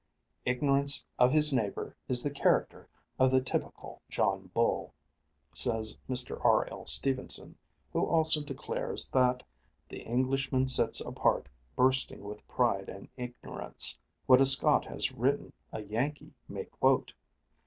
[0.45, 4.95] "Ignorance of his neighbor is the character of the typical John Bull,"
[5.53, 6.43] says Mr.
[6.43, 6.67] R.
[6.71, 6.87] L.
[6.87, 7.55] Stevenson,
[7.93, 9.43] who also declares that
[9.87, 15.83] "the Englishman sits apart bursting with pride and ignorance." What a Scot has written a
[15.83, 17.13] Yankee may quote.